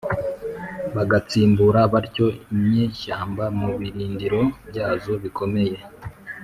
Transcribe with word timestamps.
bagatsimbura 0.95 1.81
batyo 1.93 2.27
inyeshyamba 2.53 3.43
mu 3.59 3.69
birindiro 3.79 4.41
byazo 4.69 5.11
bikomeye. 5.23 5.77